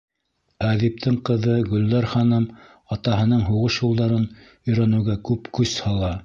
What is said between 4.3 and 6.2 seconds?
өйрәнеүгә күп көс һала.